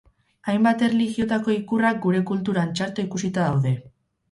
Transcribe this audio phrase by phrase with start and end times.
[0.53, 3.79] Hainbat erlijiotako ikurrak gure kulturan txarto ikusita daude.